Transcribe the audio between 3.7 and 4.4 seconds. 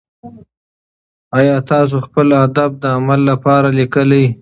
لیکلي؟